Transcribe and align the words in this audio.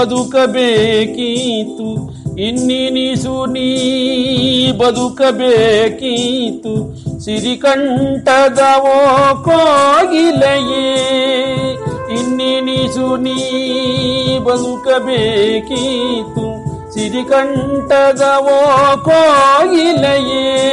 ಬದುಕಬೇಕೀತು. 0.00 2.20
ಇನ್ನಿನಿಸು 2.36 3.46
ನೀ 3.46 4.72
ಬದುಕಬೇಕೀತು. 4.72 6.96
ಸಿರಿಕಂಠದವೋ 7.20 9.44
ಕೋಗಿಲೆಯೇ. 9.44 11.06
ಇನ್ನಿನಿಸು 12.20 13.16
ನೀ 13.16 14.38
ಬದುಕಬೇಕೀತು. 14.38 16.70
ಸಿರಿಕಂಠದವೋ 16.94 19.04
ಕೋಗಿಲೆಯೇ. 19.04 20.70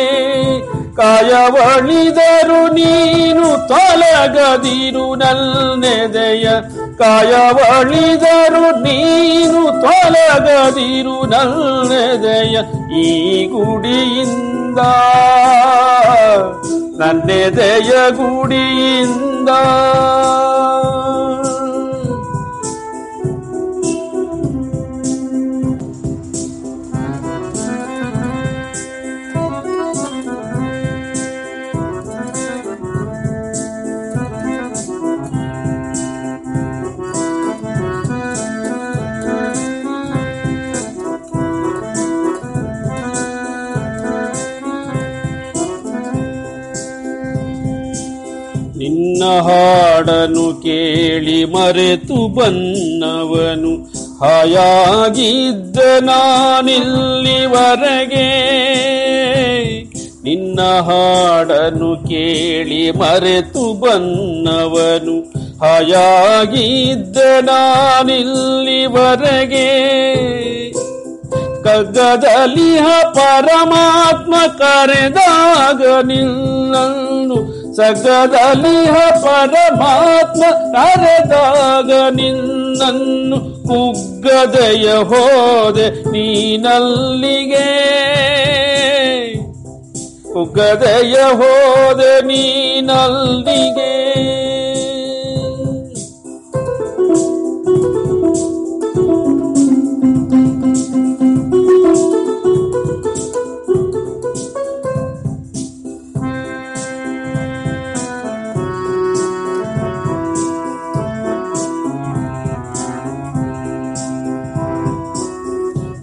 ಕಾಯವಳಿದರು 0.98 2.74
ನೀನು 2.74 3.68
ತೊಲಗದಿರು 3.68 5.16
ನಲ್ನೆದೆಯ. 5.16 6.50
ಕಾಯವಳಿದರು 6.98 8.82
ನೀನು 8.84 9.82
ತೊಲಗದಿರು 9.82 11.26
ನಲ್ನೆದೆಯ 11.26 12.60
ಈ 13.02 13.46
ಗುಡಿಯಿಂದ. 13.48 14.80
ನನ್ನೆದೆಯ 17.02 17.92
ಗುಡಿಯಿಂದ. 18.12 19.50
ನಿನ್ನ 48.78 49.24
ಹಾಡನು 49.24 50.62
ಕೇಳಿ 50.62 51.46
ಮರೆತು 51.46 52.28
ಬನ್ನವನು 52.28 53.84
ಹಾಯಾಗಿದ್ದ 54.26 55.80
ನಾನಿಲ್ಲಿವರೆಗೆ. 56.02 56.98
ನಿನ್ನ 60.24 60.62
ಹಾಡನು 60.62 61.98
ಕೇಳಿ 61.98 62.92
ಮರೆತು 62.92 63.80
ಬನ್ನವನು 63.80 65.22
ಹಾಯಾಗಿದ್ದ 65.66 67.18
ನಾನಿಲ್ಲಿವರೆಗೆ. 67.42 68.38
ಕಗ್ಗದಲಿಹ 71.64 72.88
ಪರಮಾತ್ಮ 73.14 74.36
ಕರೆದಾಗ 74.58 76.06
ನಿನ್ನನ್ನು 76.06 77.57
ಸಗದಲಿಹ 77.78 79.10
ಪರಮಾತ್ಮ 79.10 80.44
ಕರೆದಾಗ 80.52 81.92
ನಿನ್ನನ್ನು 82.16 83.68
ಕುಗ್ಗದೆಯ 83.68 84.92
ಹೋದೆ 84.92 86.12
ನೀನಲ್ಲಿಗೆ. 86.12 87.68
ಕುಗ್ಗದೆಯ 90.34 91.14
ಹೋದೆ 91.14 92.22
ನೀನಲ್ಲಿಗೆ. 92.22 93.87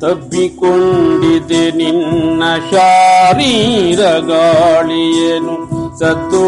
ತಬ್ಬಿಕೊಂಡಿದೆ 0.04 1.70
ನಿನ್ನ 1.70 2.42
ಶಾರೀರ 2.70 4.18
ಗಾಳಿಯನು? 4.18 5.54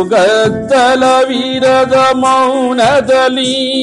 ಗದ್ದಲವಿರದ 0.05 2.15
ಮೌನದಲ್ಲಿ. 2.15 3.83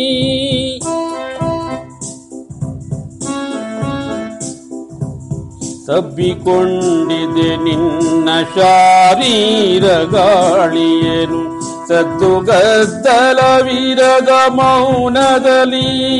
ತಬ್ಬಿಕೊಂಡಿದೆ 5.87 7.55
ನಿನ್ನ 7.55 8.29
ಶಾರೀರ 8.55 10.17
ಗಾಳಿಯನು? 10.17 11.41
ಗದ್ದಲವಿರದ 11.87 14.29
ಮೌನದಲ್ಲಿ. 14.49 16.13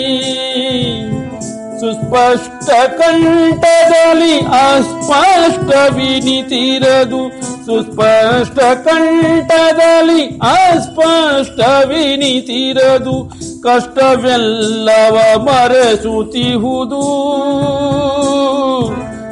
ಸುಸ್ಪಷ್ಟ 1.83 2.69
ಕಂಠದಲ್ಲಿ 2.69 4.39
ಅಸ್ಪಷ್ಟ 4.39 5.75
ವಿನಿತಿರದು 5.93 7.41
ಸುಸ್ಪಷ್ಟ 7.65 8.59
ಕಂಠದಲ್ಲಿ 8.59 10.27
ಅಸ್ಪಷ್ಟ 10.27 11.59
ವಿನಿತಿರದು 11.85 13.31
ಕಷ್ಟವೆಲ್ಲವ 13.63 15.19
ಮರೆಸುತ್ತಿಹುದು. 15.37 17.01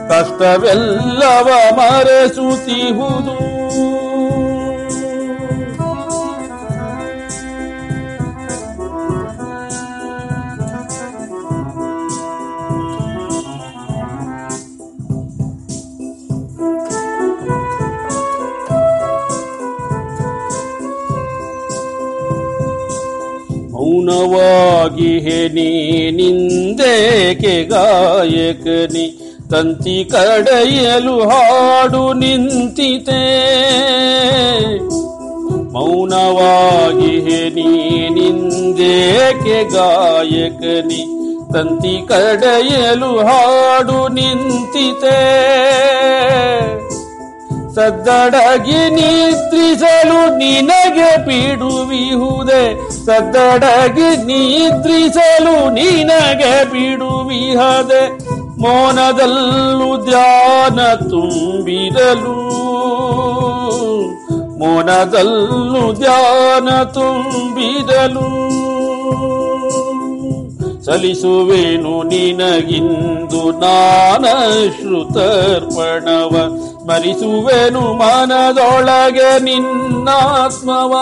ಕಷ್ಟವೆಲ್ಲವ 0.09 1.49
ಮರೆಸುತ್ತಿಹುದು. 1.75 3.60
ಮೌನವಾಗಿ 23.91 25.19
ಹೆನಿ 25.19 25.69
ನಿಂದೇಕೆ 26.11 27.55
ಗಾಯಕನಿ, 27.63 29.05
ತಂತಿ 29.51 29.95
ಕಡೆಯಲು 30.11 31.15
ಹಾಡು 31.29 32.03
ನಿಂತಿತೆ. 32.13 33.19
ಮೌನವಾಗಿ 35.73 37.13
ಹೆನಿ 37.27 37.67
ನಿಂದೇಕೆ 38.17 39.59
ಗಾಯಕನಿ, 39.75 41.01
ತಂತಿ 41.53 41.95
ಕಡೆಯಲು 42.07 43.11
ಹಾಡು 43.29 43.99
ನಿಂತಿತೆ. 44.13 45.19
ಸದ್ದಡಗಿ 47.75 48.89
ನಿದ್ರಿಸಲು 48.89 50.37
ನಿನಗೆ 50.37 51.25
ಬಿಡುವಿಹುದೆ. 51.25 52.91
ಸದ್ದಡಗಿ 53.05 54.25
ನಿದ್ರಿಸಲು 54.25 55.73
ನಿನಗೆ 55.73 56.65
ಬಿಡುವಿಹದೆ. 56.65 58.31
ಮೋನದಲ್ಲೂ 58.61 60.05
ಧ್ಯಾನ 60.05 60.93
ತುಂಬಿರಲು. 60.93 62.51
ಮೋನದಲ್ಲೂ 64.59 65.93
ಧ್ಯಾನ 65.93 66.83
ತುಂಬಿರಲು. 66.83 68.41
ಸಲಿಸುವೆನು 70.85 72.03
ನಿನಗಿಂದು 72.03 73.51
ನಾನ 73.51 74.25
ಶ್ರುತರ್ಪಣವ 74.69 76.57
ಸ್ಮರಿಸುವೆನು 76.81 77.93
ಮನದೊಳಗೆ 77.93 79.39
ನಿನ್ನಾತ್ಮವ. 79.39 80.93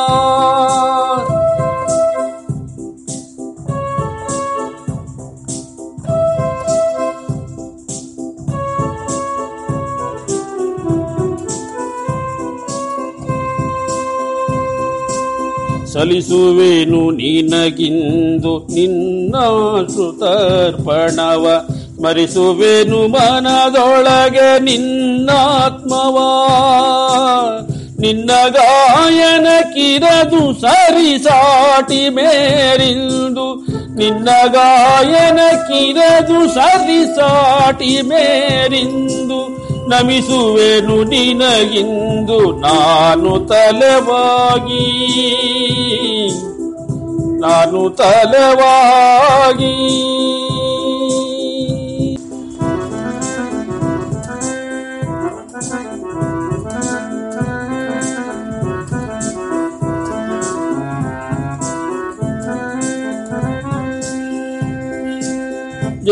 ಸಲಿಸುವೆನು 15.85 17.11
ನಿನಗಿಂದು 17.11 18.67
ನಿನ್ನ 18.73 19.35
ಶ್ರುತರ್ಪಣವ 19.87 21.45
ಸ್ಮರಿಸುವೆನು 21.99 23.07
ಮನದೊಳಗೆ 23.07 24.59
ನಿನ್ನಾತ್ಮವ. 24.59 26.17
ನಿನ್ನ 27.99 28.31
ಗಾಯನ 28.49 29.47
ಕಿರದು 29.61 30.61
ಸರಿಸಾಟಿ 30.61 32.09
ಮೇರಿಂದು 32.09 33.55
ನಿನ್ನ 33.95 34.29
ಗಾಯನ 34.47 35.39
ಕಿರದು 35.67 36.55
ಸರಿಸಾಟಿ 36.55 38.01
ಮೇರಿಂದು 38.01 39.59
ನಮಿಸುವೆನು 39.89 41.03
ನಿನಗಿಂದು 41.03 42.51
ನಾನು 42.51 43.39
ತಲೆವಾಗಿ. 43.39 44.85
ನಾನು 47.41 47.89
ತಲೆವಾಗಿ. 47.89 49.75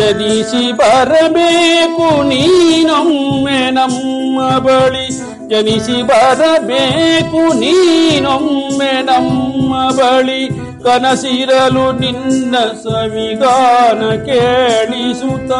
ಜನಿಸಿ 0.08 0.72
ಬರಬೇಕು 0.72 2.24
ನೀನೊಮ್ಮೆ 2.24 3.72
ನಮ್ಮ 3.72 4.58
ಬಳಿ. 4.58 5.10
ಜನಿಸಿ 5.50 6.04
ಬರಬೇಕು 6.04 7.54
ನೀನೊಮ್ಮೆ 7.54 9.02
ನಮ್ಮ 9.02 9.92
ಬಳಿ. 9.92 10.48
ಕನಸಿರಲು 10.84 12.00
ನಿನ್ನ 12.00 12.56
ಸವಿಗಾನ 12.84 14.26
ಕೇಳಿಸುತ್ತ. 14.26 15.52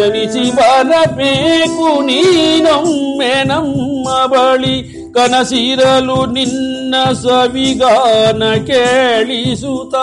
ಜನಿಸಿ 0.00 0.56
ಬರಬೇಕು 0.56 2.00
ನೀನೊಮ್ಮೆ 2.00 3.44
ನಮ್ಮ 3.44 4.26
ಬಳಿ. 4.26 5.02
ಕನಸಿರಲು 5.14 6.26
ನಿನ್ನ 6.26 6.94
ಸವಿಗಾನ 7.12 8.42
ಕೇಳಿಸುತ್ತ. 8.66 9.94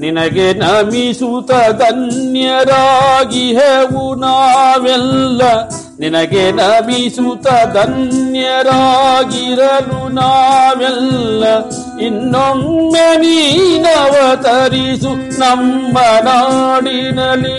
ನಿನಗೆ 0.00 0.52
ನಮಿಸುತ್ತ 0.52 1.52
ಧನ್ಯರಾಗಿ 1.52 3.56
ಹೇವು 3.56 4.14
ನಾವೆಲ್ಲ. 4.14 5.42
ನಿನಗೆ 6.00 6.52
ನಮಿಸುತ್ತ 6.52 7.48
ಧನ್ಯರಾಗಿರಲು 7.48 10.08
ನಾವೆಲ್ಲ. 10.08 11.44
ಇನ್ನೊಮ್ಮೆ 11.98 13.16
ನೀನವತರಿಸು 13.16 15.40
ನಮ್ಮ 15.40 15.98
ನಾಡಿನಲಿ 16.20 17.58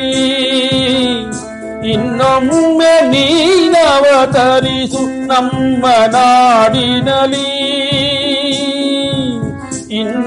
ಇನ್ನೊಮ್ಮೆ 1.91 3.01
ನೀನವತರಿಸು 3.01 5.27
ನಮ್ಮ 5.27 6.07
ನಾಡಿನಲಿ 6.07 7.49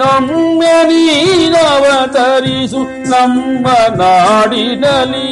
ಇನ್ನೊಮ್ಮೆ 0.05 0.75
ನೀನವತರಿಸು 0.89 2.81
ನಮ್ಮ 3.11 3.67
ನಾಡಿನಲಿ 3.97 5.29